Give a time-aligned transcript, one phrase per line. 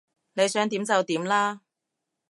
[0.33, 1.61] 你想點就點啦